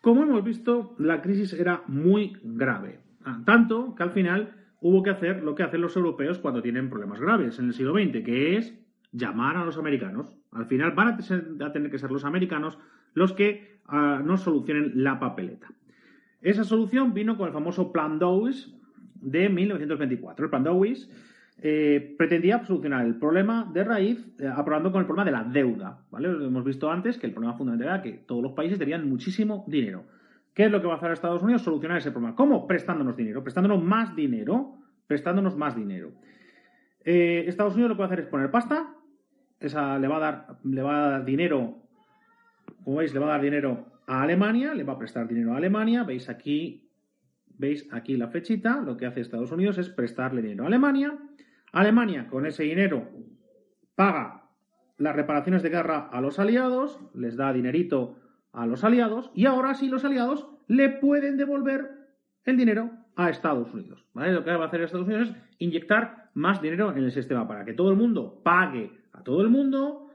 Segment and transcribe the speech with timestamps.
[0.00, 5.10] Como hemos visto, la crisis era muy grave, ah, tanto que al final hubo que
[5.10, 8.56] hacer lo que hacen los europeos cuando tienen problemas graves en el siglo XX, que
[8.56, 8.74] es
[9.12, 10.34] llamar a los americanos.
[10.52, 12.78] Al final van a tener que ser los americanos
[13.12, 15.68] los que ah, nos solucionen la papeleta.
[16.40, 18.74] Esa solución vino con el famoso Plan Dawes
[19.16, 20.46] de 1924.
[20.46, 21.10] El Plan Dawes
[21.62, 26.06] eh, pretendía solucionar el problema de raíz eh, aprobando con el problema de la deuda.
[26.10, 26.28] ¿vale?
[26.28, 30.04] Hemos visto antes que el problema fundamental era que todos los países tenían muchísimo dinero.
[30.54, 31.62] ¿Qué es lo que va a hacer Estados Unidos?
[31.62, 32.34] Solucionar ese problema.
[32.34, 32.66] ¿Cómo?
[32.66, 36.12] Prestándonos dinero, prestándonos más dinero, prestándonos más dinero.
[37.04, 38.94] Eh, Estados Unidos lo que va a hacer es poner pasta,
[39.58, 41.78] esa le va a dar, le va a dar dinero,
[42.84, 45.58] como veis, le va a dar dinero a Alemania, le va a prestar dinero a
[45.58, 46.88] Alemania, veis aquí,
[47.58, 51.18] veis aquí la flechita, lo que hace Estados Unidos es prestarle dinero a Alemania,
[51.72, 53.08] Alemania con ese dinero
[53.94, 54.48] paga
[54.98, 58.16] las reparaciones de guerra a los aliados, les da dinerito
[58.52, 61.90] a los aliados y ahora sí los aliados le pueden devolver
[62.44, 64.04] el dinero a Estados Unidos.
[64.14, 67.64] Lo que va a hacer Estados Unidos es inyectar más dinero en el sistema para
[67.64, 70.10] que todo el mundo pague a todo el mundo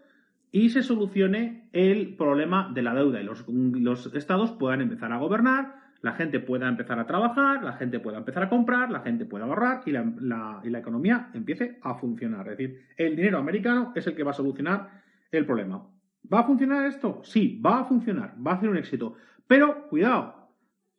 [0.51, 5.17] y se solucione el problema de la deuda y los, los estados puedan empezar a
[5.17, 9.25] gobernar, la gente pueda empezar a trabajar, la gente pueda empezar a comprar, la gente
[9.25, 12.47] pueda ahorrar y la, y la economía empiece a funcionar.
[12.49, 15.01] Es decir, el dinero americano es el que va a solucionar
[15.31, 15.87] el problema.
[16.31, 17.21] ¿Va a funcionar esto?
[17.23, 19.15] Sí, va a funcionar, va a ser un éxito.
[19.47, 20.49] Pero, cuidado,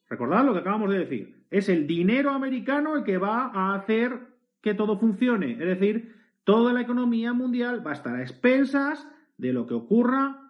[0.08, 4.20] recordad lo que acabamos de decir, es el dinero americano el que va a hacer
[4.60, 5.52] que todo funcione.
[5.52, 9.06] Es decir, toda la economía mundial va a estar a expensas
[9.38, 10.45] de lo que ocurra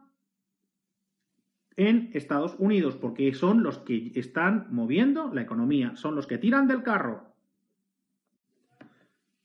[1.76, 6.66] en Estados Unidos, porque son los que están moviendo la economía, son los que tiran
[6.66, 7.34] del carro.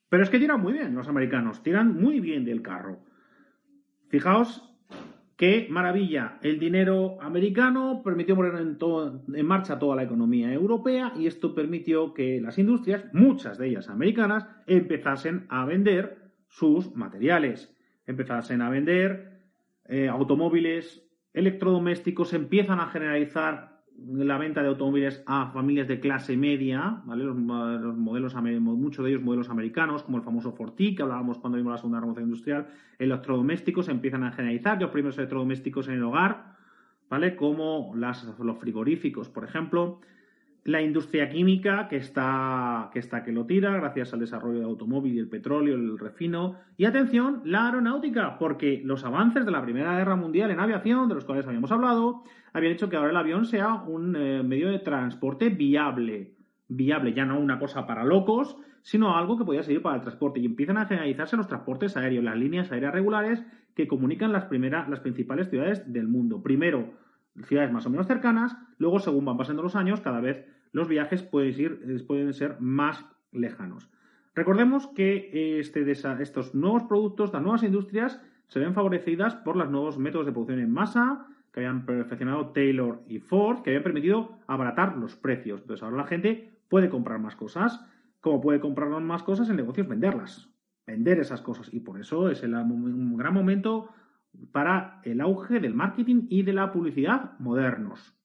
[0.10, 3.00] Pero es que tiran muy bien los americanos, tiran muy bien del carro.
[4.10, 4.70] Fijaos
[5.38, 11.56] qué maravilla, el dinero americano permitió poner en, marcha toda la economía europea y esto
[11.56, 17.76] permitió que las industrias, muchas de ellas americanas, empezasen a vender sus materiales,
[18.06, 19.40] empezasen a vender
[19.86, 21.02] eh, automóviles,
[21.34, 27.24] electrodomésticos, empiezan a generalizar la venta de automóviles a familias de clase media, ¿vale?
[27.24, 31.72] Los, modelos, muchos de ellos modelos americanos, como el famoso Forti, que hablábamos cuando vimos
[31.72, 36.56] la segunda revolución industrial, electrodomésticos empiezan a generalizar, los primeros electrodomésticos en el hogar,
[37.10, 37.36] ¿vale?
[37.36, 40.00] Como las, los frigoríficos, por ejemplo,
[40.64, 45.18] la industria química que está, que está que lo tira gracias al desarrollo del automóvil
[45.18, 46.58] el petróleo, el refino.
[46.78, 51.16] Y atención, la aeronáutica, porque los avances de la Primera Guerra Mundial en aviación, de
[51.16, 52.24] los cuales habíamos hablado,
[52.54, 56.36] habían hecho que ahora el avión sea un eh, medio de transporte viable.
[56.68, 60.40] Viable, ya no una cosa para locos, sino algo que podía servir para el transporte.
[60.40, 63.44] Y empiezan a generalizarse los transportes aéreos, las líneas aéreas regulares
[63.76, 66.44] que comunican las, primeras, las principales ciudades del mundo.
[66.44, 66.94] Primero,
[67.46, 71.24] ciudades más o menos cercanas, luego según van pasando los años, cada vez los viajes
[71.24, 73.90] pueden, ir, pueden ser más lejanos.
[74.34, 79.98] Recordemos que este, estos nuevos productos, estas nuevas industrias, se ven favorecidas por los nuevos
[79.98, 84.98] métodos de producción en masa que habían perfeccionado Taylor y Ford, que habían permitido abaratar
[84.98, 85.62] los precios.
[85.62, 87.86] Entonces ahora la gente puede comprar más cosas.
[88.22, 90.50] Como puede comprar más cosas, el negocio es venderlas,
[90.86, 91.74] vender esas cosas.
[91.74, 93.90] Y por eso es un gran momento
[94.52, 98.16] para el auge del marketing y de la publicidad modernos.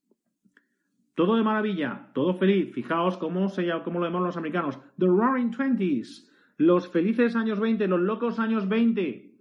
[1.15, 2.75] Todo de maravilla, todo feliz.
[2.75, 4.79] Fijaos cómo, se, cómo lo llaman los americanos.
[4.99, 6.31] The Roaring Twenties.
[6.59, 9.35] Los felices años 20, los locos años 20.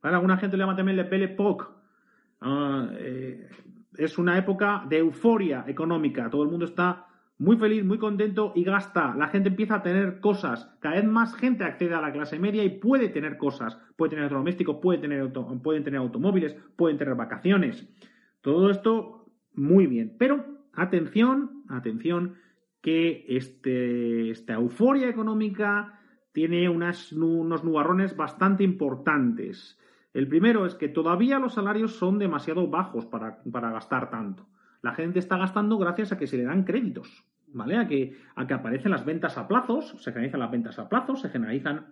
[0.00, 1.66] Para alguna gente le llama también le Belle Époque.
[2.40, 3.48] Ah, eh,
[3.96, 6.28] es una época de euforia económica.
[6.30, 7.06] Todo el mundo está
[7.40, 9.14] muy feliz, muy contento y gasta.
[9.16, 10.76] La gente empieza a tener cosas.
[10.78, 13.78] Cada vez más gente accede a la clase media y puede tener cosas.
[13.96, 17.88] Puede tener domésticos, puede tener pueden tener automóviles, pueden tener vacaciones.
[18.42, 19.24] Todo esto
[19.54, 20.16] muy bien.
[20.18, 22.34] Pero atención, atención,
[22.82, 25.98] que este, esta euforia económica
[26.32, 29.80] tiene unos nubarrones bastante importantes.
[30.12, 34.46] El primero es que todavía los salarios son demasiado bajos para, para gastar tanto.
[34.82, 37.29] La gente está gastando gracias a que se le dan créditos.
[37.52, 37.76] ¿Vale?
[37.76, 41.20] A que, a que aparecen las ventas a plazos, se generalizan las ventas a plazos,
[41.20, 41.86] se generalizan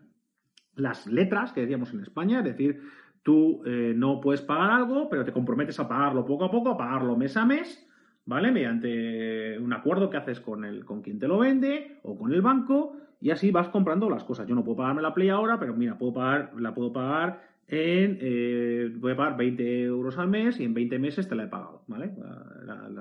[0.75, 2.81] las letras que decíamos en España, es decir,
[3.23, 6.77] tú eh, no puedes pagar algo, pero te comprometes a pagarlo poco a poco, a
[6.77, 7.87] pagarlo mes a mes,
[8.25, 8.53] ¿vale?
[8.53, 12.43] Mediante un acuerdo que haces con, el, con quien te lo vende o con el
[12.43, 14.47] banco y así vas comprando las cosas.
[14.47, 18.19] Yo no puedo pagarme la Play ahora, pero mira, puedo pagar, la puedo pagar en,
[18.21, 22.13] eh, pagar 20 euros al mes y en 20 meses te la he pagado, ¿vale?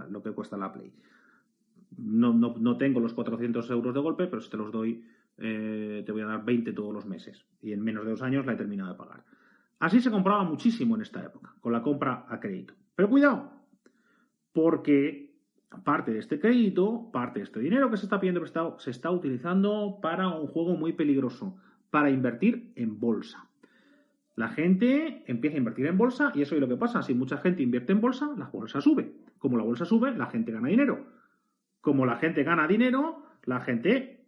[0.10, 0.92] lo que cuesta la Play
[1.96, 5.04] no, no, tengo los 400 euros de golpe, pero si te los doy,
[5.38, 7.46] eh, te voy a dar 20 todos los meses.
[7.62, 9.24] Y en menos de dos años la he terminado de pagar.
[9.80, 12.74] Así se compraba muchísimo en esta época, con la compra a crédito.
[12.96, 13.52] Pero cuidado,
[14.54, 15.36] porque
[15.84, 19.12] parte de este crédito, parte de este dinero que se está pidiendo prestado, se está
[19.12, 21.58] utilizando para un juego muy peligroso,
[21.92, 23.48] para invertir en bolsa.
[24.36, 27.02] La gente empieza a invertir en bolsa y eso es lo que pasa.
[27.02, 29.12] Si mucha gente invierte en bolsa, la bolsa sube.
[29.40, 31.08] Como la bolsa sube, la gente gana dinero.
[31.88, 34.26] Como la gente gana dinero, la gente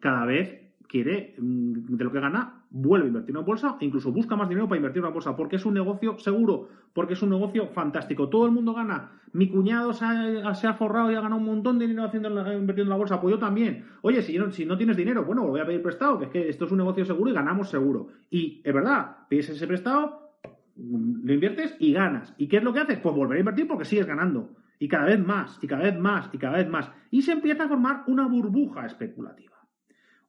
[0.00, 4.36] cada vez quiere, mm, de lo que gana, vuelve a invertir en bolsa incluso busca
[4.36, 7.68] más dinero para invertir en bolsa, porque es un negocio seguro, porque es un negocio
[7.68, 8.28] fantástico.
[8.28, 9.12] Todo el mundo gana.
[9.32, 12.88] Mi cuñado se ha, forrado y ha ganado un montón de dinero haciendo, invirtiendo en
[12.90, 13.86] la bolsa, pues yo también.
[14.02, 16.48] Oye, si no, si no tienes dinero, bueno, voy a pedir prestado, que es que
[16.50, 18.08] esto es un negocio seguro y ganamos seguro.
[18.28, 20.34] Y es verdad, pides ese prestado,
[20.76, 22.34] lo inviertes y ganas.
[22.36, 22.98] ¿Y qué es lo que haces?
[22.98, 24.50] Pues volver a invertir porque sigues ganando.
[24.78, 26.90] Y cada vez más, y cada vez más, y cada vez más.
[27.10, 29.58] Y se empieza a formar una burbuja especulativa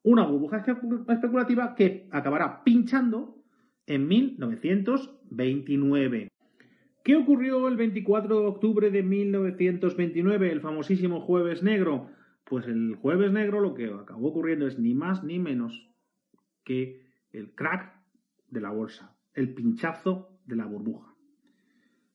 [0.04, 0.63] una burbuja
[1.07, 3.44] especulativa que acabará pinchando
[3.86, 6.30] en 1929.
[7.04, 12.10] ¿Qué ocurrió el 24 de octubre de 1929, el famosísimo jueves negro?
[12.44, 15.90] Pues el jueves negro lo que acabó ocurriendo es ni más ni menos
[16.63, 17.01] que
[17.31, 17.96] el crack
[18.48, 21.13] de la bolsa, el pinchazo de la burbuja.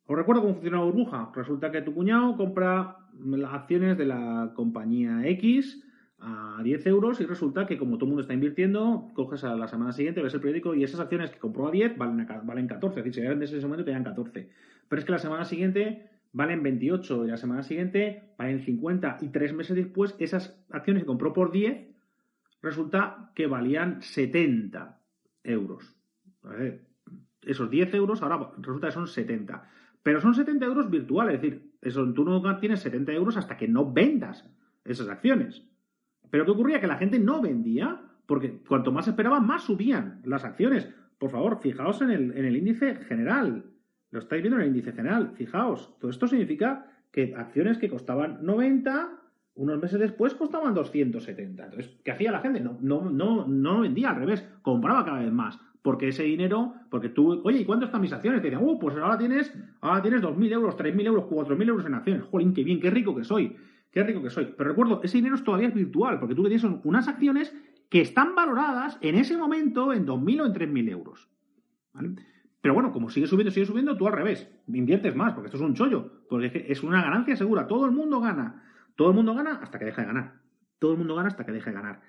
[0.06, 1.32] ¿Os recuerdo cómo funciona la burbuja?
[1.34, 5.82] Resulta que tu cuñado compra las acciones de la compañía X
[6.18, 9.66] a 10 euros y resulta que como todo el mundo está invirtiendo, coges a la
[9.66, 13.00] semana siguiente, ves el periódico y esas acciones que compró a 10 valen, valen 14.
[13.00, 14.50] Es decir, si vendes en ese momento te dan 14.
[14.88, 19.28] Pero es que la semana siguiente valen 28 y la semana siguiente valen 50 y
[19.28, 21.94] tres meses después esas acciones que compró por 10
[22.60, 25.00] resulta que valían 70
[25.44, 25.96] euros.
[27.42, 29.70] Esos 10 euros ahora resulta que son 70.
[30.04, 33.66] Pero son 70 euros virtuales, es decir, eso, tú no tienes 70 euros hasta que
[33.66, 34.48] no vendas
[34.84, 35.66] esas acciones.
[36.30, 36.78] Pero ¿qué ocurría?
[36.78, 40.90] Que la gente no vendía, porque cuanto más esperaban, más subían las acciones.
[41.18, 43.64] Por favor, fijaos en el, índice general.
[44.10, 45.32] Lo estáis viendo en el índice general.
[45.36, 49.10] Fijaos, todo esto significa que acciones que costaban 90,
[49.54, 51.64] unos meses después costaban 270.
[51.64, 52.60] Entonces, ¿qué hacía la gente?
[52.60, 55.58] No, no, no, no vendía, al revés, compraba cada vez más.
[55.84, 58.40] Porque ese dinero, porque tú, oye, ¿y cuánto están mis acciones?
[58.40, 59.52] Te decían, uh, pues ahora tienes,
[59.82, 62.22] ahora tienes 2.000 euros, 3.000 euros, 4.000 euros en acciones.
[62.25, 63.54] Jolín, qué bien, qué rico que soy.
[63.90, 64.54] Qué rico que soy.
[64.56, 67.54] Pero recuerdo, ese dinero todavía es virtual, porque tú tienes unas acciones
[67.90, 71.28] que están valoradas en ese momento en 2.000 o en 3.000 euros.
[72.62, 75.62] Pero bueno, como sigue subiendo, sigue subiendo, tú al revés, inviertes más, porque esto es
[75.62, 78.64] un chollo, porque es una ganancia segura, todo el mundo gana,
[78.96, 80.40] todo el mundo gana hasta que deja de ganar,
[80.78, 82.00] todo el mundo gana hasta que deja de ganar.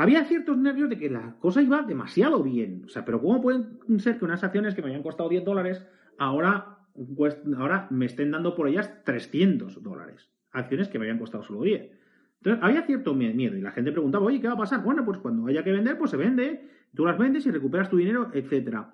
[0.00, 3.78] Había ciertos nervios de que la cosa iba demasiado bien, o sea, pero ¿cómo pueden
[3.98, 5.84] ser que unas acciones que me habían costado 10 dólares
[6.18, 6.78] ahora,
[7.16, 10.30] pues, ahora me estén dando por ellas 300 dólares?
[10.52, 11.90] acciones que me habían costado solo 10.
[12.38, 14.82] Entonces, había cierto miedo y la gente preguntaba, oye, ¿qué va a pasar?
[14.82, 17.96] Bueno, pues cuando haya que vender, pues se vende, tú las vendes y recuperas tu
[17.96, 18.84] dinero, etc.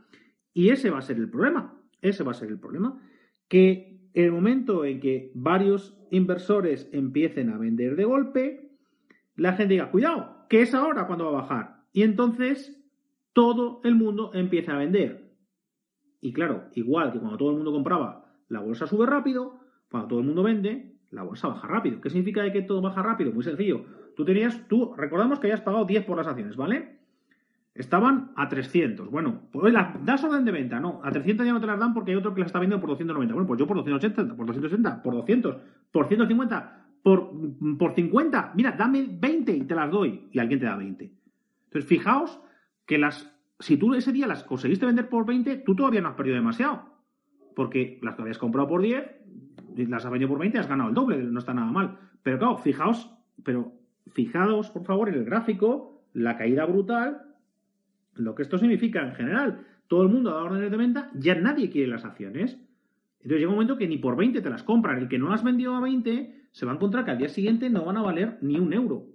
[0.52, 3.00] Y ese va a ser el problema, ese va a ser el problema,
[3.48, 8.63] que el momento en que varios inversores empiecen a vender de golpe,
[9.36, 11.84] la gente diga, cuidado, que es ahora cuando va a bajar.
[11.92, 12.81] Y entonces
[13.32, 15.32] todo el mundo empieza a vender.
[16.20, 19.60] Y claro, igual que cuando todo el mundo compraba, la bolsa sube rápido,
[19.90, 22.00] cuando todo el mundo vende, la bolsa baja rápido.
[22.00, 23.32] ¿Qué significa que todo baja rápido?
[23.32, 23.84] Muy sencillo.
[24.16, 27.00] Tú tenías, tú, recordamos que habías pagado 10 por las acciones, ¿vale?
[27.75, 29.10] Estaban a 300.
[29.10, 31.00] Bueno, pues la, das orden de venta, no.
[31.02, 32.90] A 300 ya no te las dan porque hay otro que las está vendiendo por
[32.90, 33.34] 290.
[33.34, 35.56] Bueno, pues yo por 280, por 280, por 200,
[35.90, 37.30] por 150, por,
[37.78, 38.52] por 50.
[38.56, 40.26] Mira, dame 20 y te las doy.
[40.32, 41.12] Y alguien te da 20.
[41.66, 42.40] Entonces, fijaos
[42.87, 43.30] que las,
[43.61, 46.94] si tú ese día las conseguiste vender por 20, tú todavía no has perdido demasiado.
[47.54, 49.04] Porque las que habías comprado por 10,
[49.87, 51.99] las has vendido por 20, has ganado el doble, no está nada mal.
[52.23, 53.75] Pero claro, fijaos, pero
[54.06, 57.34] fijaos, por favor, en el gráfico, la caída brutal,
[58.14, 59.66] lo que esto significa en general.
[59.88, 62.52] Todo el mundo da órdenes de venta, ya nadie quiere las acciones.
[63.18, 64.96] Entonces llega un momento que ni por 20 te las compran.
[64.96, 67.68] El que no las vendió a 20 se va a encontrar que al día siguiente
[67.68, 69.06] no van a valer ni un euro.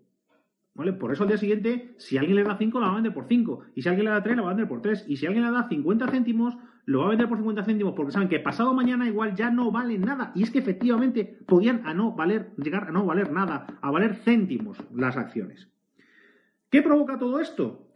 [0.73, 0.91] ¿Vale?
[0.91, 3.27] Por eso al día siguiente, si alguien le da 5, la va a vender por
[3.27, 3.61] 5.
[3.75, 5.05] Y si alguien le da 3, la va a vender por 3.
[5.07, 8.11] Y si alguien le da 50 céntimos, lo va a vender por 50 céntimos porque
[8.11, 10.33] saben que pasado mañana igual ya no vale nada.
[10.35, 14.15] Y es que efectivamente podían a no valer, llegar a no valer nada, a valer
[14.15, 15.69] céntimos las acciones.
[16.69, 17.87] ¿Qué provoca todo esto?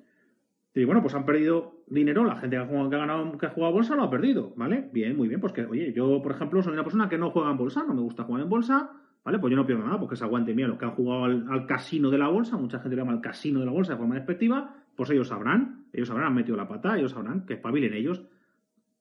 [0.73, 3.45] Y bueno, pues han perdido dinero, la gente que ha, jugado, que ha ganado, que
[3.45, 4.89] ha jugado a bolsa lo ha perdido, ¿vale?
[4.93, 7.51] Bien, muy bien, pues que, oye, yo, por ejemplo, soy una persona que no juega
[7.51, 9.39] en bolsa, no me gusta jugar en bolsa, ¿vale?
[9.39, 10.67] Pues yo no pierdo nada, porque es aguante mío.
[10.67, 13.59] Los que han jugado al, casino de la bolsa, mucha gente le llama al casino
[13.59, 16.97] de la bolsa de forma despectiva, pues ellos sabrán, ellos sabrán, han metido la pata,
[16.97, 18.23] ellos sabrán que espabilen ellos.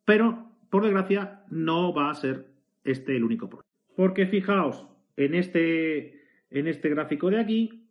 [0.05, 2.47] Pero, por desgracia, no va a ser
[2.85, 3.69] este el único problema.
[3.97, 7.89] Porque fijaos, en este, en este gráfico de aquí,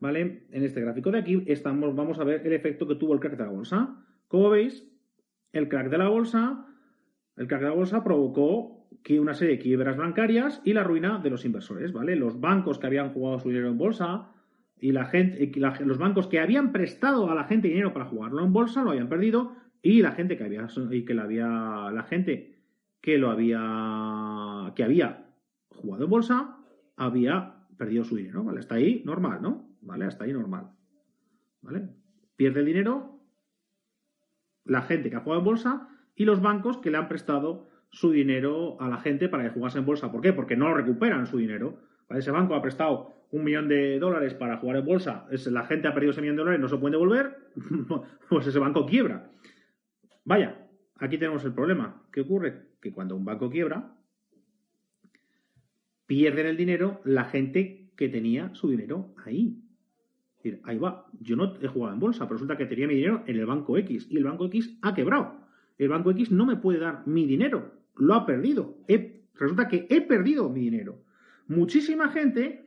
[0.00, 0.46] ¿vale?
[0.50, 3.36] En este gráfico de aquí estamos, vamos a ver el efecto que tuvo el crack
[3.36, 3.96] de la bolsa.
[4.28, 4.90] Como veis,
[5.52, 6.66] el crack de la bolsa,
[7.36, 8.79] el crack de la bolsa provocó
[9.18, 12.16] una serie de quiebras bancarias y la ruina de los inversores, ¿vale?
[12.16, 14.30] Los bancos que habían jugado su dinero en bolsa
[14.78, 15.50] y la gente,
[15.84, 19.08] los bancos que habían prestado a la gente dinero para jugarlo en bolsa lo habían
[19.08, 22.62] perdido y la gente que había y que la había la gente
[23.00, 25.26] que lo había que había
[25.70, 26.56] jugado en bolsa
[26.96, 28.60] había perdido su dinero, ¿vale?
[28.60, 29.70] Hasta ahí normal, ¿no?
[29.80, 30.04] ¿Vale?
[30.04, 30.70] Hasta ahí normal.
[31.62, 31.88] ¿Vale?
[32.36, 33.20] Pierde el dinero
[34.64, 38.10] la gente que ha jugado en bolsa y los bancos que le han prestado su
[38.10, 40.10] dinero a la gente para que jugase en bolsa.
[40.10, 40.32] ¿Por qué?
[40.32, 41.78] Porque no recuperan su dinero.
[42.08, 45.94] Ese banco ha prestado un millón de dólares para jugar en bolsa, la gente ha
[45.94, 47.36] perdido ese millón de dólares, no se puede devolver,
[48.28, 49.30] pues ese banco quiebra.
[50.24, 50.66] Vaya,
[50.96, 52.02] aquí tenemos el problema.
[52.12, 52.70] ¿Qué ocurre?
[52.80, 53.94] Que cuando un banco quiebra,
[56.06, 59.62] pierden el dinero la gente que tenía su dinero ahí.
[60.64, 63.36] Ahí va, yo no he jugado en bolsa, pero resulta que tenía mi dinero en
[63.36, 65.38] el banco X y el banco X ha quebrado.
[65.78, 68.78] El banco X no me puede dar mi dinero, lo ha perdido.
[69.34, 71.02] resulta que he perdido mi dinero.
[71.46, 72.66] Muchísima gente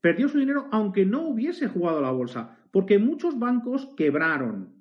[0.00, 4.74] perdió su dinero aunque no hubiese jugado a la bolsa, porque muchos bancos quebraron.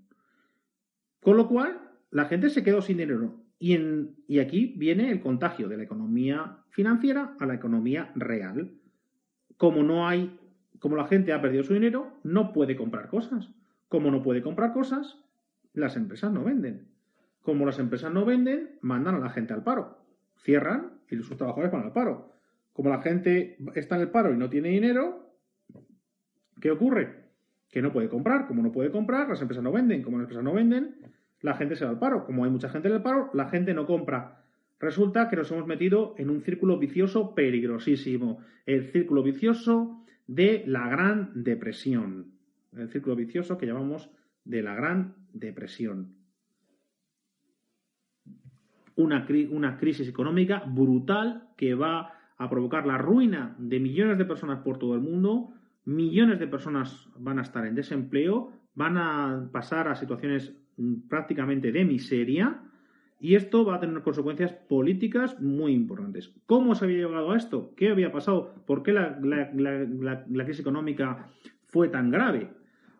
[1.22, 3.36] Con lo cual, la gente se quedó sin dinero.
[3.60, 3.78] Y,
[4.28, 8.72] y aquí viene el contagio de la economía financiera a la economía real.
[9.58, 10.40] Como no hay
[10.80, 13.50] como la gente ha perdido su dinero, no puede comprar cosas.
[13.88, 15.18] Como no puede comprar cosas,
[15.74, 16.88] las empresas no venden.
[17.50, 19.98] Como las empresas no venden, mandan a la gente al paro.
[20.44, 22.32] Cierran y sus trabajadores van al paro.
[22.74, 25.34] Como la gente está en el paro y no tiene dinero,
[26.62, 27.24] ¿qué ocurre?
[27.72, 28.46] Que no puede comprar.
[28.46, 30.04] Como no puede comprar, las empresas no venden.
[30.04, 30.98] Como las empresas no venden,
[31.42, 32.24] la gente se va al paro.
[32.24, 34.44] Como hay mucha gente en el paro, la gente no compra.
[34.80, 38.44] Resulta que nos hemos metido en un círculo vicioso peligrosísimo.
[38.68, 42.28] El círculo vicioso de la Gran Depresión.
[42.78, 44.12] El círculo vicioso que llamamos
[44.46, 46.19] de la Gran Depresión.
[49.00, 54.78] Una, crisis económica brutal que va a provocar la ruina de millones de personas por
[54.78, 55.54] todo el mundo.
[55.86, 60.54] Millones de personas van a estar en desempleo, van a pasar a situaciones
[61.08, 62.62] prácticamente de miseria
[63.22, 66.34] y esto va a tener consecuencias políticas muy importantes.
[66.46, 67.74] ¿Cómo se había llegado a esto?
[67.78, 68.54] ¿Qué había pasado?
[68.66, 71.28] ¿Por qué la, crisis económica
[71.68, 72.50] fue tan grave?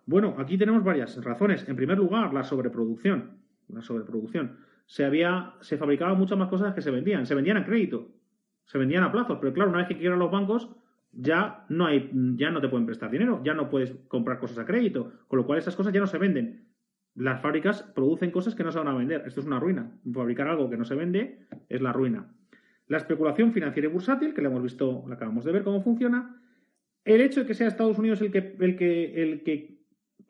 [0.06, 1.68] Bueno, aquí tenemos varias razones.
[1.68, 3.38] En primer lugar, la sobreproducción.
[3.68, 4.69] La sobreproducción.
[4.90, 7.28] Se había, se fabricaban muchas más cosas que se vendían.
[7.28, 8.10] Se vendían a crédito.
[8.66, 9.38] Se vendían a plazos.
[9.40, 10.68] Pero claro, una vez que quiebran los bancos,
[11.12, 14.66] ya no hay, ya no te pueden prestar dinero, ya no puedes comprar cosas a
[14.66, 15.14] crédito.
[15.28, 16.70] Con lo cual esas cosas ya no se venden
[17.20, 19.24] las fábricas producen cosas que no se van a vender.
[19.26, 19.92] Esto es una ruina.
[20.14, 22.32] Fabricar algo que no se vende es la ruina.
[22.88, 26.42] La especulación financiera y bursátil, que la hemos visto, la acabamos de ver cómo funciona.
[27.04, 29.80] El hecho de que sea Estados Unidos el que, el que, el que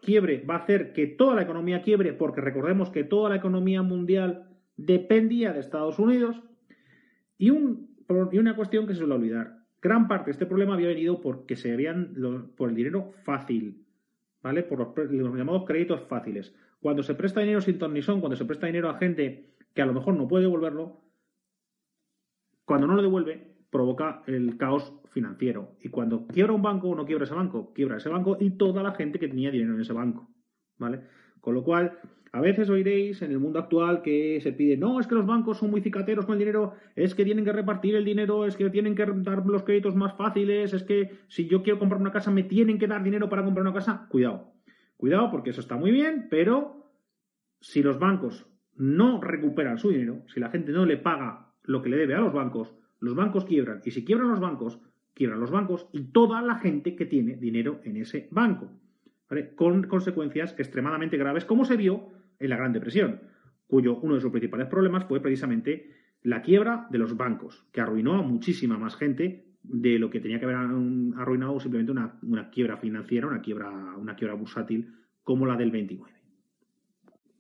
[0.02, 3.84] quiebre va a hacer que toda la economía quiebre, porque recordemos que toda la economía
[3.84, 4.49] mundial
[4.86, 6.42] dependía de Estados Unidos.
[7.38, 7.96] Y, un,
[8.32, 9.60] y una cuestión que se suele olvidar.
[9.82, 12.16] Gran parte de este problema había venido porque se habían
[12.58, 13.86] por el dinero fácil,
[14.42, 14.64] ¿vale?
[14.64, 16.54] Por los llamados créditos fáciles.
[16.82, 19.82] Cuando se presta dinero sin ton ni son, cuando se presta dinero a gente que
[19.82, 21.02] a lo mejor no puede devolverlo,
[22.66, 25.78] cuando no lo devuelve, provoca el caos financiero.
[25.82, 28.92] Y cuando quiebra un banco, no quiebra ese banco, quiebra ese banco y toda la
[28.92, 30.30] gente que tenía dinero en ese banco.
[30.78, 31.02] ¿Vale?
[31.42, 32.00] Con lo cual,
[32.32, 35.58] a veces oiréis en el mundo actual que se pide, no, es que los bancos
[35.58, 38.70] son muy cicateros con el dinero, es que tienen que repartir el dinero, es que
[38.70, 42.32] tienen que dar los créditos más fáciles, es que si yo quiero comprar una casa
[42.32, 44.08] me tienen que dar dinero para comprar una casa.
[44.10, 44.54] Cuidado,
[45.00, 46.92] Cuidado porque eso está muy bien, pero
[47.62, 51.90] si los bancos no recuperan su dinero, si la gente no le paga lo que
[51.90, 53.82] le debe a los bancos, los bancos quiebran.
[53.86, 54.78] Y si quiebran los bancos,
[55.14, 58.70] quiebran los bancos y toda la gente que tiene dinero en ese banco.
[59.56, 62.10] Con consecuencias extremadamente graves, como se vio
[62.40, 63.22] en la Gran Depresión,
[63.68, 65.92] cuyo uno de sus principales problemas fue precisamente
[66.24, 70.40] la quiebra de los bancos, que arruinó a muchísima más gente de lo que tenía
[70.40, 75.72] que haber arruinado simplemente una, quiebra financiera, una quiebra, una quiebra bursátil como la del
[75.72, 76.12] 29.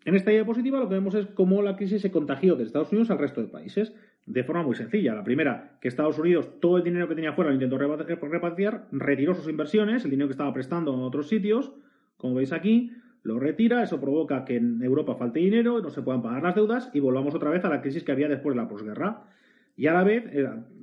[0.05, 3.09] En esta diapositiva lo que vemos es cómo la crisis se contagió de Estados Unidos
[3.11, 3.93] al resto de países
[4.29, 5.15] de forma muy sencilla.
[5.15, 9.33] La primera, que Estados Unidos todo el dinero que tenía fuera lo intentó repatriar, retiró
[9.33, 11.73] sus inversiones, el dinero que estaba prestando en otros sitios,
[12.15, 12.93] como veis aquí,
[13.23, 16.91] lo retira, eso provoca que en Europa falte dinero, no se puedan pagar las deudas
[16.93, 19.23] y volvamos otra vez a la crisis que había después de la posguerra.
[19.75, 20.25] Y a la vez,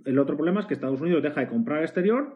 [0.05, 2.35] el otro problema es que Estados Unidos deja de comprar exterior,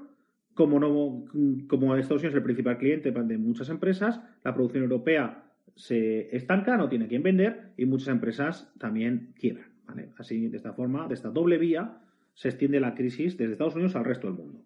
[0.54, 1.24] como, no,
[1.68, 5.42] como Estados Unidos es el principal cliente de muchas empresas, la producción europea
[5.74, 9.69] se estanca, no tiene quien vender y muchas empresas también quiebran.
[10.18, 11.98] Así, de esta forma, de esta doble vía,
[12.34, 14.64] se extiende la crisis desde Estados Unidos al resto del mundo.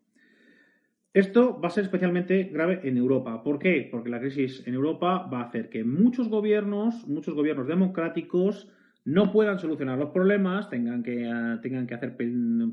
[1.12, 3.42] Esto va a ser especialmente grave en Europa.
[3.44, 3.88] ¿Por qué?
[3.90, 8.68] Porque la crisis en Europa va a hacer que muchos gobiernos, muchos gobiernos democráticos,
[9.04, 12.16] no puedan solucionar los problemas, tengan que, ah, tengan que hacer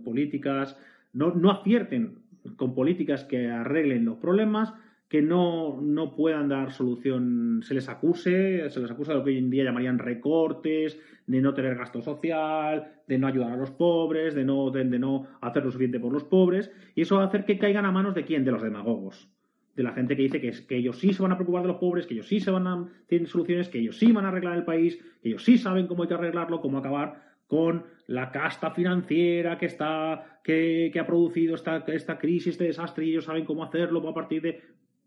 [0.04, 0.78] políticas,
[1.14, 2.16] no, no acierten
[2.56, 4.74] con políticas que arreglen los problemas,
[5.12, 9.32] que no, no, puedan dar solución, se les acuse, se les acusa de lo que
[9.32, 13.72] hoy en día llamarían recortes, de no tener gasto social, de no ayudar a los
[13.72, 17.26] pobres, de no, de, no hacer lo suficiente por los pobres, y eso va a
[17.26, 19.28] hacer que caigan a manos de quién, de los demagogos,
[19.76, 21.78] de la gente que dice que, que ellos sí se van a preocupar de los
[21.78, 24.56] pobres, que ellos sí se van a, tienen soluciones, que ellos sí van a arreglar
[24.56, 28.72] el país, que ellos sí saben cómo hay que arreglarlo, cómo acabar con la casta
[28.72, 33.44] financiera que está que, que ha producido esta, esta crisis, este desastre, y ellos saben
[33.44, 34.62] cómo hacerlo a partir de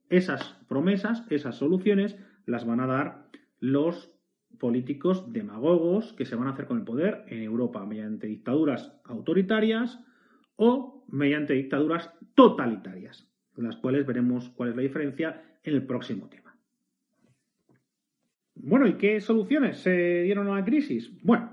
[0.08, 3.28] esas promesas, esas soluciones, las van a dar
[3.60, 4.12] los
[4.58, 10.00] políticos demagogos que se van a hacer con el poder en Europa mediante dictaduras autoritarias
[10.56, 16.56] o mediante dictaduras totalitarias, las cuales veremos cuál es la diferencia en el próximo tema.
[18.54, 21.10] Bueno, ¿y qué soluciones se dieron a la crisis?
[21.22, 21.50] Bueno,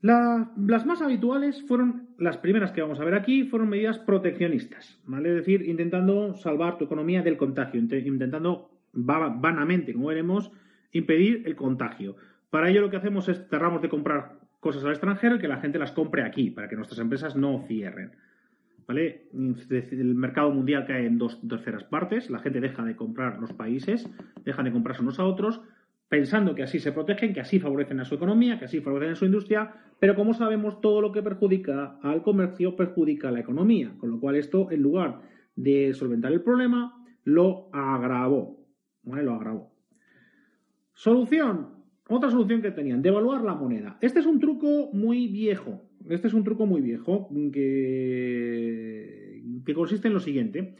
[0.00, 5.30] las más habituales fueron, las primeras que vamos a ver aquí, fueron medidas proteccionistas, ¿vale?
[5.30, 10.52] Es decir, intentando salvar tu economía del contagio, intentando vanamente, como veremos,
[10.92, 12.16] impedir el contagio.
[12.50, 15.58] Para ello lo que hacemos es cerramos de comprar cosas al extranjero y que la
[15.58, 18.12] gente las compre aquí, para que nuestras empresas no cierren.
[18.86, 19.28] ¿Vale?
[19.32, 24.08] El mercado mundial cae en dos terceras partes, la gente deja de comprar los países,
[24.44, 25.62] dejan de comprarse unos a otros,
[26.14, 29.16] pensando que así se protegen, que así favorecen a su economía, que así favorecen a
[29.16, 33.96] su industria, pero como sabemos, todo lo que perjudica al comercio perjudica a la economía,
[33.98, 35.22] con lo cual esto, en lugar
[35.56, 38.64] de solventar el problema, lo agravó.
[39.02, 39.72] Lo agravó.
[40.92, 41.82] Solución.
[42.08, 43.98] Otra solución que tenían, devaluar la moneda.
[44.00, 45.82] Este es un truco muy viejo.
[46.08, 50.76] Este es un truco muy viejo que, que consiste en lo siguiente.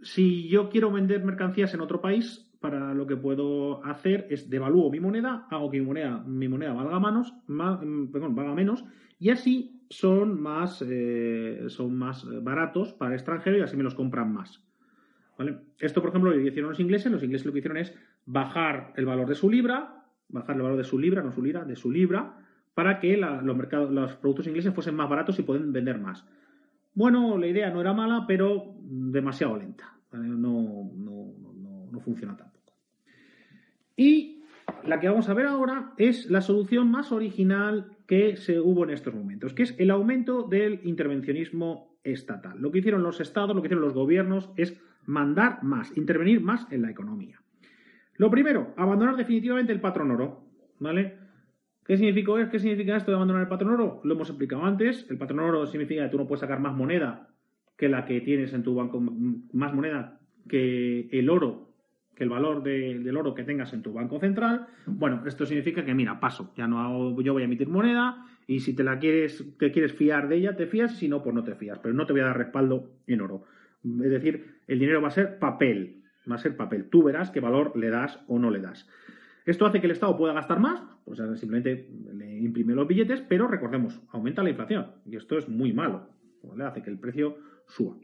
[0.00, 4.90] Si yo quiero vender mercancías en otro país, para lo que puedo hacer es devalúo
[4.90, 6.98] mi moneda, hago que mi moneda, mi moneda valga,
[8.10, 8.86] perdón, valga menos,
[9.18, 13.94] y así son más, eh, son más baratos para el extranjero y así me los
[13.94, 14.64] compran más.
[15.78, 17.12] Esto, por ejemplo, lo hicieron los ingleses.
[17.12, 20.78] Los ingleses lo que hicieron es bajar el valor de su libra, bajar el valor
[20.78, 22.38] de su libra, no su lira, de su libra,
[22.72, 26.24] para que los, mercados, los productos ingleses fuesen más baratos y pueden vender más.
[26.94, 29.92] Bueno, la idea no era mala, pero demasiado lenta.
[30.12, 31.23] No, no,
[31.94, 32.60] no funciona tanto.
[33.96, 34.42] Y
[34.84, 38.90] la que vamos a ver ahora es la solución más original que se hubo en
[38.90, 42.60] estos momentos, que es el aumento del intervencionismo estatal.
[42.60, 46.70] Lo que hicieron los estados, lo que hicieron los gobiernos es mandar más, intervenir más
[46.70, 47.40] en la economía.
[48.16, 50.44] Lo primero, abandonar definitivamente el patrón oro,
[50.78, 51.18] ¿vale?
[51.84, 54.00] ¿Qué ¿Qué significa esto de abandonar el patrón oro?
[54.04, 55.06] Lo hemos explicado antes.
[55.10, 57.28] El patrón oro significa que tú no puedes sacar más moneda
[57.76, 61.73] que la que tienes en tu banco, más moneda que el oro
[62.14, 64.66] que el valor del oro que tengas en tu banco central.
[64.86, 68.74] Bueno, esto significa que, mira, paso, ya no yo voy a emitir moneda y si
[68.74, 71.54] te la quieres, te quieres fiar de ella, te fías, si no, pues no te
[71.54, 73.44] fías, pero no te voy a dar respaldo en oro.
[73.84, 76.88] Es decir, el dinero va a ser papel, va a ser papel.
[76.88, 78.88] Tú verás qué valor le das o no le das.
[79.46, 83.46] Esto hace que el Estado pueda gastar más, pues simplemente le imprime los billetes, pero
[83.46, 86.08] recordemos, aumenta la inflación y esto es muy malo,
[86.64, 87.96] hace que el precio suba.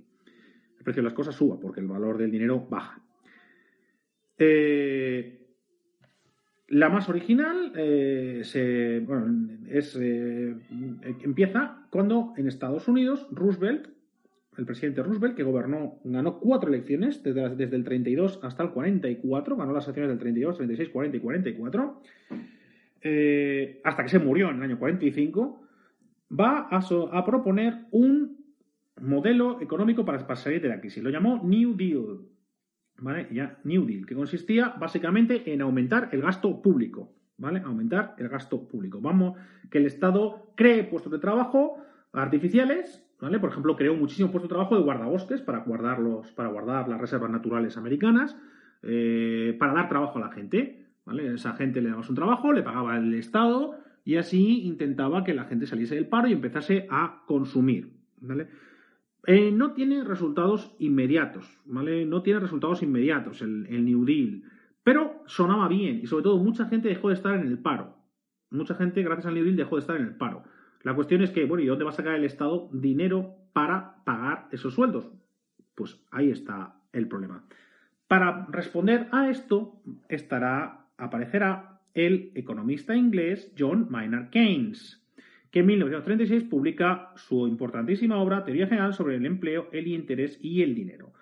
[0.79, 3.01] El precio de las cosas suba porque el valor del dinero baja.
[4.42, 5.37] Eh,
[6.68, 10.57] la más original eh, es, eh,
[11.22, 13.88] empieza cuando en Estados Unidos Roosevelt,
[14.57, 19.57] el presidente Roosevelt, que gobernó, ganó cuatro elecciones desde, desde, el 32 hasta el 44,
[19.57, 22.03] ganó las elecciones del 32, 36, 40 y 44,
[23.85, 25.62] hasta que se murió en el año 45,
[26.38, 28.38] va a, a proponer un
[29.00, 31.03] modelo económico para, para salir de la crisis.
[31.03, 32.30] Lo llamó New Deal.
[33.01, 33.29] ¿Vale?
[33.33, 37.61] Ya New Deal, que consistía básicamente en aumentar el gasto público, ¿vale?
[37.65, 39.01] Aumentar el gasto público.
[39.01, 39.39] Vamos,
[39.71, 41.79] que el Estado cree puestos de trabajo
[42.13, 43.39] artificiales, ¿vale?
[43.39, 47.31] Por ejemplo, creó muchísimos puestos de trabajo de guardabosques para, guardarlos, para guardar las reservas
[47.31, 48.37] naturales americanas,
[48.83, 51.35] eh, para dar trabajo a la gente, ¿vale?
[51.35, 55.45] Esa gente le daba un trabajo, le pagaba el Estado y así intentaba que la
[55.45, 58.49] gente saliese del paro y empezase a consumir, ¿vale?
[59.26, 62.06] Eh, no tiene resultados inmediatos, ¿vale?
[62.06, 64.42] No tiene resultados inmediatos el, New Deal,
[64.83, 67.96] pero sonaba bien y sobre todo mucha gente dejó de estar en el paro.
[68.50, 70.42] Mucha gente, gracias al New Deal, dejó de estar en el paro.
[70.83, 74.48] La cuestión es que, bueno, ¿y dónde va a sacar el Estado dinero para pagar
[74.50, 75.11] esos sueldos?
[75.74, 77.44] Pues ahí está el problema.
[78.09, 85.00] Para responder a esto estará, aparecerá el economista inglés John Maynard Keynes
[85.51, 90.63] que en 1936 publica su importantísima obra Teoría General sobre el empleo, el interés y
[90.63, 91.13] el dinero.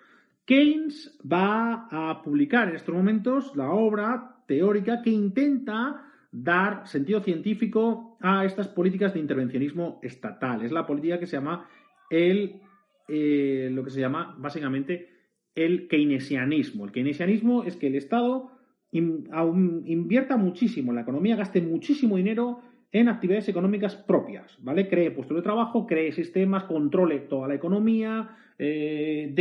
[0.45, 8.17] Keynes va a publicar en estos momentos la obra teórica que intenta dar sentido científico
[8.19, 10.63] a estas políticas de intervencionismo estatal.
[10.63, 11.67] Es la política que se llama
[12.09, 12.61] el,
[13.07, 15.09] eh, lo que se llama básicamente
[15.55, 16.85] el keynesianismo.
[16.85, 18.51] El keynesianismo es que el Estado
[18.91, 24.87] invierta muchísimo en la economía, gaste muchísimo dinero en actividades económicas propias, ¿vale?
[24.87, 29.33] Cree puestos de trabajo, cree sistemas, controle toda la economía, eh,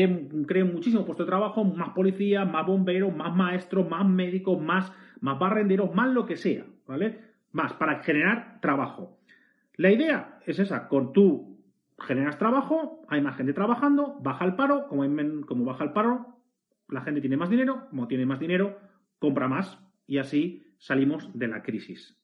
[0.47, 5.39] cree muchísimo puestos de trabajo, más policías, más bomberos, más maestros, más médicos, más, más
[5.39, 7.21] barrenderos, más lo que sea, ¿vale?
[7.53, 9.19] Más, para generar trabajo.
[9.77, 11.59] La idea es esa, con tú
[11.99, 15.05] generas trabajo, hay más gente trabajando, baja el paro, como,
[15.47, 16.37] como baja el paro,
[16.89, 18.79] la gente tiene más dinero, como tiene más dinero,
[19.19, 22.18] compra más y así salimos de la crisis.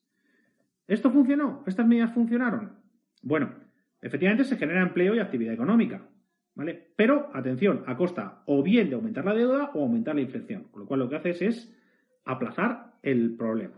[0.87, 1.63] ¿Esto funcionó?
[1.65, 2.73] ¿Estas medidas funcionaron?
[3.21, 3.55] Bueno,
[4.01, 6.07] efectivamente se genera empleo y actividad económica,
[6.53, 6.91] ¿vale?
[6.95, 10.81] Pero, atención, a costa o bien de aumentar la deuda o aumentar la inflación, con
[10.81, 11.75] lo cual lo que haces es
[12.23, 13.75] aplazar el problema.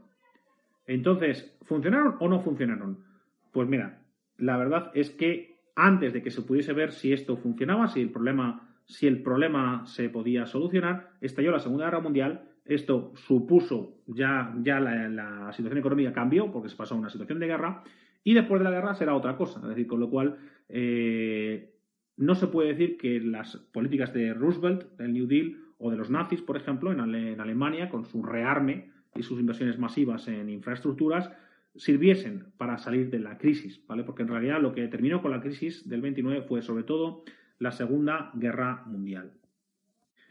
[0.85, 3.03] Entonces, ¿funcionaron o no funcionaron?
[3.51, 4.01] Pues mira,
[4.37, 8.11] la verdad es que antes de que se pudiese ver si esto funcionaba, si el
[8.11, 14.53] problema, si el problema se podía solucionar, estalló la Segunda Guerra Mundial esto supuso ya,
[14.61, 17.83] ya la, situación económica cambió porque se pasó a una situación de guerra
[18.23, 19.59] y después de la guerra será otra cosa.
[19.61, 20.37] Es decir, con lo cual
[20.69, 21.73] eh,
[22.17, 26.09] no se puede decir que las políticas de Roosevelt, del New Deal o de los
[26.09, 26.99] nazis, por ejemplo, en,
[27.39, 31.31] Alemania, con su rearme y sus inversiones masivas en infraestructuras,
[31.75, 34.03] sirviesen para salir de la crisis, ¿vale?
[34.03, 37.23] Porque en realidad lo que terminó con la crisis del 29 fue sobre todo
[37.59, 39.31] la Segunda Guerra Mundial.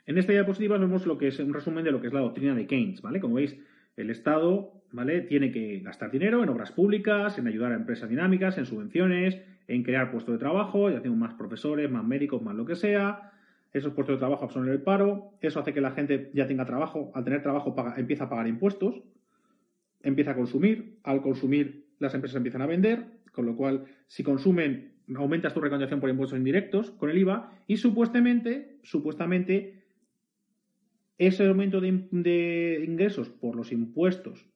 [0.07, 2.55] En esta diapositiva vemos lo que es un resumen de lo que es la doctrina
[2.55, 3.21] de Keynes, ¿vale?
[3.21, 3.59] Como veis,
[3.97, 5.23] el Estado, ¿vale?
[5.23, 9.83] Tiene que gastar dinero en obras públicas, en ayudar a empresas dinámicas, en subvenciones, en
[9.83, 13.33] crear puestos de trabajo, ya hacemos más profesores, más médicos, más lo que sea.
[13.73, 17.11] Esos puestos de trabajo absorben el paro, eso hace que la gente ya tenga trabajo,
[17.15, 19.03] al tener trabajo empieza a pagar impuestos,
[20.03, 24.93] empieza a consumir, al consumir las empresas empiezan a vender, con lo cual si consumen
[25.17, 29.76] aumentas tu recaudación por impuestos indirectos con el IVA y supuestamente, supuestamente
[31.19, 34.47] ese aumento de, ingresos por los impuestos,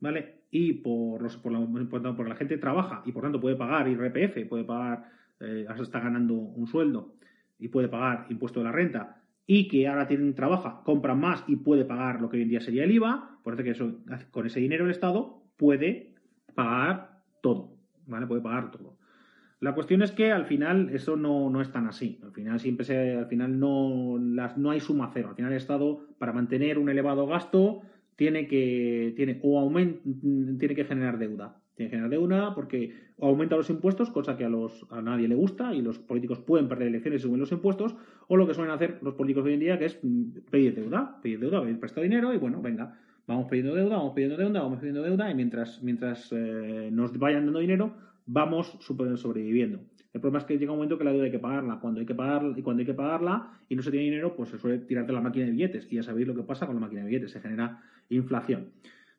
[0.00, 0.42] ¿vale?
[0.50, 4.48] Y por los por la, porque la gente trabaja y por tanto puede pagar IRPF,
[4.48, 7.14] puede pagar, eh, está ganando un sueldo
[7.58, 11.56] y puede pagar impuesto de la renta y que ahora tienen trabaja, compran más y
[11.56, 14.60] puede pagar lo que hoy en día sería el IVA, por eso que con ese
[14.60, 16.14] dinero el Estado puede
[16.54, 18.26] pagar todo, ¿vale?
[18.26, 18.96] Puede pagar todo.
[19.62, 22.18] La cuestión es que al final eso no, no es tan así.
[22.24, 25.28] Al final siempre se, al final no, las, no hay suma cero.
[25.28, 27.82] Al final el Estado, para mantener un elevado gasto,
[28.16, 31.60] tiene que, tiene, o tiene que generar deuda.
[31.76, 35.28] Tiene que generar deuda porque o aumenta los impuestos, cosa que a, los, a nadie
[35.28, 37.94] le gusta, y los políticos pueden perder elecciones y suben los impuestos,
[38.26, 39.96] o lo que suelen hacer los políticos hoy en día, que es
[40.50, 42.98] pedir deuda, pedir deuda, pedir prestado dinero, y bueno, venga,
[43.28, 47.44] vamos pidiendo deuda, vamos pidiendo deuda, vamos pidiendo deuda, y mientras, mientras eh, nos vayan
[47.44, 47.94] dando dinero,
[48.32, 49.80] vamos sobreviviendo.
[50.12, 51.78] El problema es que llega un momento que la deuda hay que pagarla.
[51.80, 54.50] Cuando hay que pagarla y cuando hay que pagarla y no se tiene dinero, pues
[54.50, 55.86] se suele tirar de la máquina de billetes.
[55.90, 58.70] Y ya sabéis lo que pasa con la máquina de billetes, se genera inflación.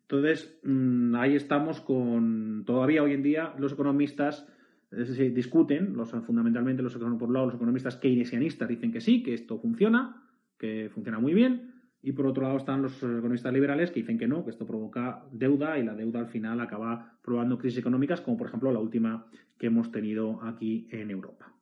[0.01, 2.63] Entonces, mm, ahí estamos con.
[2.65, 4.47] Todavía hoy en día los economistas
[4.91, 9.33] se discuten, los, fundamentalmente los, por un lado, los economistas keynesianistas dicen que sí, que
[9.33, 10.23] esto funciona,
[10.59, 11.72] que funciona muy bien,
[12.03, 15.23] y por otro lado están los economistas liberales que dicen que no, que esto provoca
[15.31, 19.25] deuda y la deuda al final acaba probando crisis económicas, como por ejemplo la última
[19.57, 21.53] que hemos tenido aquí en Europa.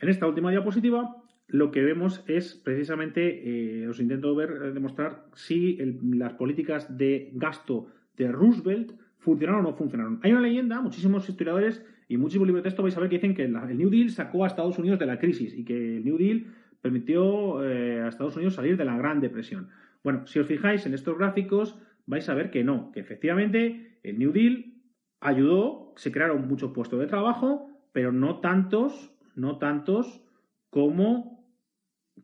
[0.00, 1.16] En esta última diapositiva
[1.48, 7.30] lo que vemos es precisamente, eh, os intento ver, eh, demostrar si las políticas de
[7.32, 7.86] gasto
[8.18, 10.20] de Roosevelt funcionaron o no funcionaron.
[10.22, 13.34] Hay una leyenda, muchísimos historiadores y muchísimos libros de texto vais a ver que dicen
[13.34, 16.18] que el New Deal sacó a Estados Unidos de la crisis y que el New
[16.18, 16.46] Deal
[16.80, 19.68] permitió eh, a Estados Unidos salir de la Gran Depresión.
[20.02, 24.18] Bueno, si os fijáis en estos gráficos, vais a ver que no, que efectivamente el
[24.18, 24.74] New Deal
[25.20, 30.24] ayudó, se crearon muchos puestos de trabajo, pero no tantos, no tantos
[30.70, 31.38] como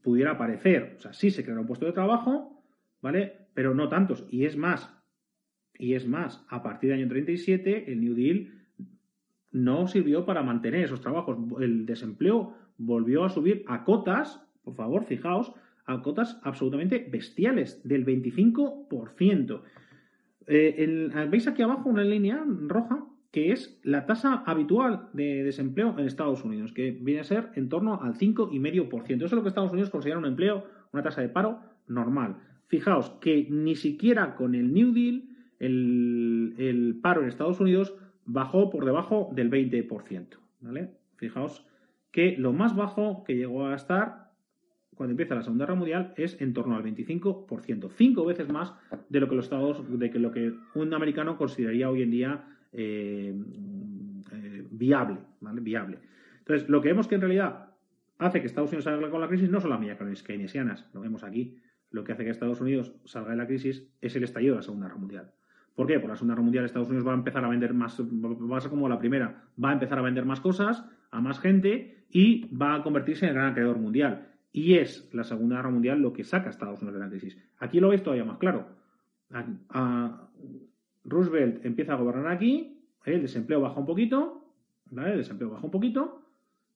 [0.02, 0.94] pudiera parecer.
[0.98, 2.62] O sea, sí se crearon puestos de trabajo,
[3.00, 3.48] ¿vale?
[3.54, 4.26] Pero no tantos.
[4.30, 4.94] Y es más,
[5.78, 8.52] y es más, a partir del año 37, el New Deal
[9.50, 11.38] no sirvió para mantener esos trabajos.
[11.60, 15.52] El desempleo volvió a subir a cotas, por favor, fijaos,
[15.86, 19.60] a cotas absolutamente bestiales, del 25%.
[20.46, 26.06] Eh, Veis aquí abajo una línea roja que es la tasa habitual de desempleo en
[26.06, 29.16] Estados Unidos, que viene a ser en torno al 5,5%.
[29.16, 32.36] Eso es lo que Estados Unidos considera un empleo, una tasa de paro normal.
[32.68, 35.24] Fijaos que ni siquiera con el New Deal
[35.58, 40.26] el, paro en Estados Unidos bajó por debajo del 20%.
[40.60, 40.92] ¿vale?
[41.16, 41.66] Fijaos
[42.12, 44.23] que lo más bajo que llegó a estar
[44.94, 48.74] cuando empieza la Segunda Guerra Mundial, es en torno al 25%, cinco veces más
[49.08, 52.44] de lo que los Estados, de que lo que un americano consideraría hoy en día
[52.72, 53.34] eh,
[54.32, 55.18] eh, viable.
[55.40, 55.98] Viable.
[56.38, 57.70] Entonces, lo que vemos que en realidad
[58.18, 61.24] hace que Estados Unidos salga con la crisis no son las medidas keynesianas, lo vemos
[61.24, 61.58] aquí.
[61.90, 64.62] Lo que hace que Estados Unidos salga de la crisis es el estallido de la
[64.62, 65.32] Segunda Guerra Mundial.
[65.74, 65.98] ¿Por qué?
[66.00, 68.88] Por la Segunda Guerra Mundial Estados Unidos va a empezar a vender más, va como
[68.88, 72.82] la primera, va a empezar a vender más cosas a más gente y va a
[72.82, 74.33] convertirse en el gran creador mundial.
[74.54, 77.36] Y es la Segunda Guerra Mundial lo que saca a Estados Unidos de la crisis.
[77.58, 78.68] Aquí lo veis todavía más claro.
[81.04, 84.46] Roosevelt empieza a gobernar aquí, el desempleo baja un poquito,
[84.92, 85.10] ¿vale?
[85.10, 86.22] El desempleo baja un poquito,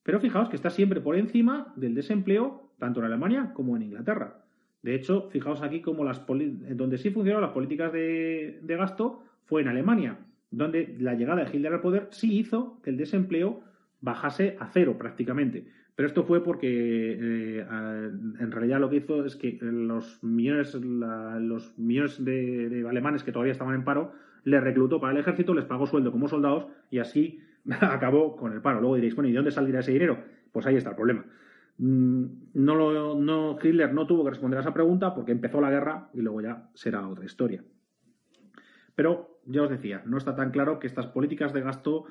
[0.03, 4.43] pero fijaos que está siempre por encima del desempleo tanto en Alemania como en Inglaterra.
[4.81, 9.69] De hecho, fijaos aquí como las donde sí funcionaron las políticas de, gasto fue en
[9.69, 10.19] Alemania,
[10.51, 13.61] donde la llegada de Hitler al poder sí hizo que el desempleo
[14.01, 15.65] bajase a cero prácticamente.
[15.99, 21.75] Pero esto fue porque eh, en realidad lo que hizo es que los millones, los
[21.75, 24.13] de, alemanes que todavía estaban en paro
[24.45, 27.41] les reclutó para el ejército, les pagó sueldo como soldados y así
[27.81, 28.79] acabó con el paro.
[28.79, 30.23] Luego diréis, bueno, ¿y de dónde saldrá ese dinero?
[30.53, 31.25] Pues ahí está el problema.
[31.79, 36.11] Mm, no, no, Hitler no tuvo que responder a esa pregunta porque empezó la guerra
[36.13, 37.61] y luego ya será otra historia.
[38.95, 42.05] Pero ya os decía, no está tan claro que estas políticas de gasto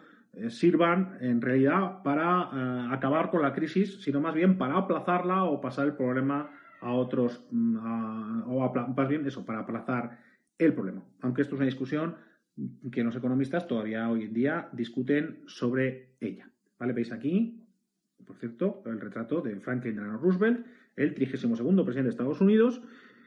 [0.49, 5.61] sirvan en realidad para eh, acabar con la crisis, sino más bien para aplazarla o
[5.61, 10.19] pasar el problema a otros, mm, o más bien eso, para aplazar
[10.59, 11.03] el problema.
[11.21, 12.17] Aunque esto es una discusión
[12.91, 16.51] que los economistas todavía hoy en día discuten sobre ella.
[16.79, 16.93] ¿Vale?
[16.93, 17.69] Veis aquí
[18.29, 22.83] por cierto, el retrato de Franklin Delano Roosevelt, el 32 presidente de Estados Unidos,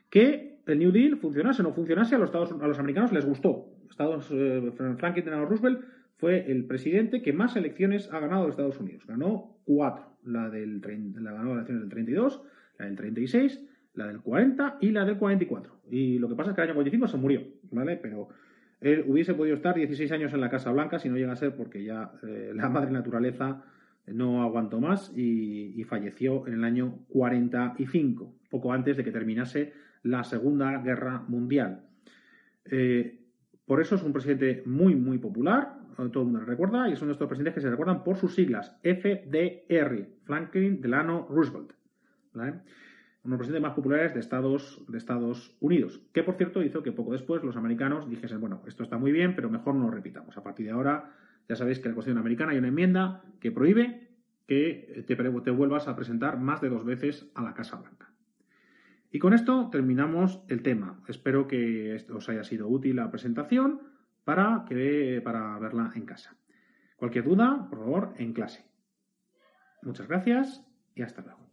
[0.09, 3.65] que el New Deal funcionase o no funcionase, a los, a los americanos les gustó.
[3.89, 5.81] Estados, eh, Franklin Delano Roosevelt
[6.21, 9.07] fue el presidente que más elecciones ha ganado de Estados Unidos.
[9.07, 10.05] Ganó cuatro.
[10.23, 10.79] La del
[11.19, 12.43] la ganó elecciones del 32,
[12.77, 15.81] la del 36, la del 40 y la del 44.
[15.89, 17.97] Y lo que pasa es que el año 45 se murió, ¿vale?
[17.97, 18.29] Pero
[18.81, 21.55] él hubiese podido estar 16 años en la Casa Blanca si no llega a ser
[21.55, 23.63] porque ya eh, la madre naturaleza
[24.05, 30.23] no aguantó más y, falleció en el año 45, poco antes de que terminase la
[30.23, 31.81] Segunda Guerra Mundial.
[32.65, 33.17] Eh,
[33.65, 37.05] por eso es un presidente muy, muy popular, todo el mundo lo recuerda, y uno
[37.07, 41.73] de estos presidentes que se recuerdan por sus siglas, FDR, Franklin Delano Roosevelt.
[42.33, 46.81] Uno de los presidentes más populares de Estados, de Estados Unidos, que por cierto hizo
[46.81, 49.91] que poco después los americanos dijesen, bueno, esto está muy bien, pero mejor no lo
[49.91, 50.37] repitamos.
[50.37, 51.13] A partir de ahora
[51.47, 54.09] ya sabéis que en la Constitución americana hay una enmienda que prohíbe
[54.47, 58.09] que te vuelvas a presentar más de dos veces a la Casa Blanca.
[59.11, 61.01] Y con esto terminamos el tema.
[61.07, 63.81] Espero que os haya sido útil la presentación
[64.23, 66.35] para, que, para verla en casa.
[66.95, 68.65] Cualquier duda, por favor, en clase.
[69.81, 70.63] Muchas gracias
[70.95, 71.50] y hasta luego.